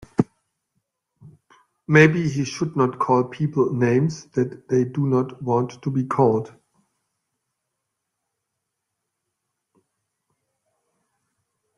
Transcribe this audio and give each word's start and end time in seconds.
Maybe 1.87 2.27
he 2.27 2.43
should 2.43 2.75
not 2.75 2.97
call 2.97 3.25
people 3.25 3.71
names 3.71 4.25
that 4.31 4.67
they 4.67 4.83
don't 4.83 5.39
want 5.43 5.79
to 5.83 5.91
be 5.91 6.03
called. 6.05 6.51